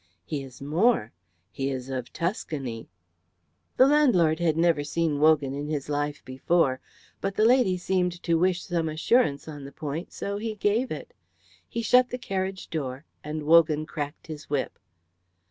"He 0.25 0.41
is 0.41 0.63
more. 0.63 1.11
He 1.51 1.69
is 1.69 1.91
of 1.91 2.11
Tuscany." 2.11 2.89
The 3.77 3.85
landlord 3.85 4.39
had 4.39 4.57
never 4.57 4.83
seen 4.83 5.19
Wogan 5.19 5.53
in 5.53 5.67
his 5.69 5.89
life 5.89 6.25
before, 6.25 6.79
but 7.21 7.35
the 7.35 7.45
lady 7.45 7.77
seemed 7.77 8.23
to 8.23 8.33
wish 8.39 8.63
some 8.63 8.89
assurance 8.89 9.47
on 9.47 9.63
the 9.63 9.71
point, 9.71 10.11
so 10.11 10.37
he 10.39 10.55
gave 10.55 10.89
it. 10.89 11.13
He 11.69 11.83
shut 11.83 12.09
the 12.09 12.17
carriage 12.17 12.67
door, 12.71 13.05
and 13.23 13.43
Wogan 13.43 13.85
cracked 13.85 14.25
his 14.25 14.49
whip. 14.49 14.79